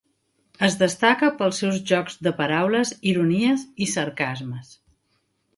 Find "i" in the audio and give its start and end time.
3.87-3.93